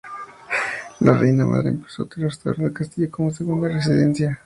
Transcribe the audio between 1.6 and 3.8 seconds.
empezó a restaurar el castillo como segunda